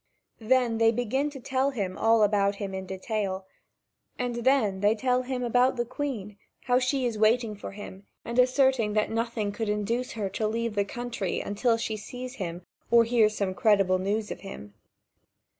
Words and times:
Then 0.39 0.79
they 0.79 0.91
begin 0.91 1.29
to 1.29 1.39
tell 1.39 1.69
him 1.69 1.95
all 1.95 2.23
about 2.23 2.55
him 2.55 2.73
in 2.73 2.87
detail, 2.87 3.45
and 4.17 4.37
then 4.37 4.79
they 4.79 4.95
tell 4.95 5.21
him 5.21 5.43
about 5.43 5.75
the 5.75 5.85
Queen, 5.85 6.37
how 6.63 6.79
she 6.79 7.05
is 7.05 7.19
waiting 7.19 7.55
for 7.55 7.73
him 7.73 8.07
and 8.25 8.39
asserting 8.39 8.93
that 8.93 9.11
nothing 9.11 9.51
could 9.51 9.69
induce 9.69 10.13
her 10.13 10.27
to 10.29 10.47
leave 10.47 10.73
the 10.73 10.85
country, 10.85 11.39
until 11.39 11.77
she 11.77 11.97
sees 11.97 12.37
him 12.37 12.63
or 12.89 13.03
hears 13.03 13.35
some 13.37 13.53
credible 13.53 13.99
news 13.99 14.31
of 14.31 14.39
him. 14.39 14.73